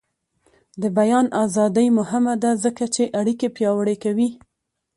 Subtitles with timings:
[0.81, 4.29] د بیان ازادي مهمه ده ځکه چې اړیکې پیاوړې کوي.